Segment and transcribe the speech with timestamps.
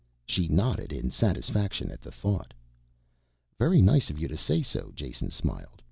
[0.25, 2.55] She nodded in satisfaction at the thought.
[3.59, 5.79] "Very nice of you to say so," Jason smiled.